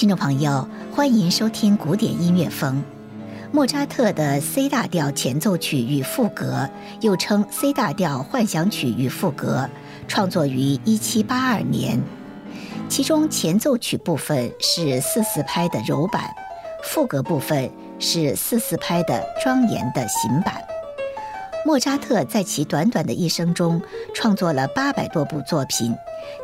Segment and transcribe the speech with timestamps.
[0.00, 2.82] 听众朋友，欢迎收听古典音乐风。
[3.52, 6.66] 莫扎特的 C 大调前奏曲与赋格，
[7.02, 9.68] 又称 C 大调幻想曲与赋格，
[10.08, 12.00] 创作于1782年。
[12.88, 16.34] 其中前奏曲部分是四四拍的柔板，
[16.82, 20.54] 赋格部分是四四拍的庄严的行板。
[21.66, 23.82] 莫扎特在其短短的一生中
[24.14, 25.94] 创作了八百多部作品，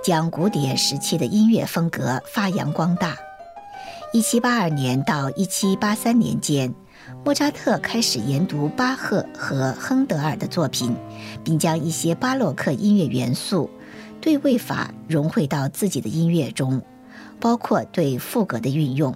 [0.04, 3.16] 将古典时期的音乐风格发扬光大。
[4.16, 6.74] 一七八二年到一七八三年间，
[7.22, 10.96] 莫扎特开始研读巴赫和亨德尔的作品，
[11.44, 13.68] 并将一些巴洛克音乐元素、
[14.18, 16.80] 对位法融汇到自己的音乐中，
[17.38, 19.14] 包括对赋格的运用。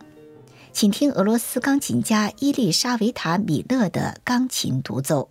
[0.71, 5.31] 请听俄罗斯钢琴家伊丽莎维塔·米勒的钢琴独奏。